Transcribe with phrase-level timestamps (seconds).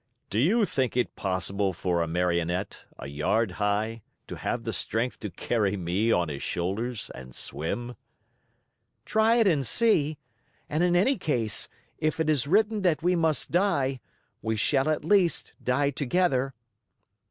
[0.31, 5.19] "Do you think it possible for a Marionette, a yard high, to have the strength
[5.19, 7.95] to carry me on his shoulders and swim?"
[9.05, 10.17] "Try it and see!
[10.67, 11.69] And in any case,
[11.99, 13.99] if it is written that we must die,
[14.41, 16.55] we shall at least die together."